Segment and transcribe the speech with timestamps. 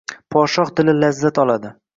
[0.35, 1.77] Podshoh dili lazzat oladi.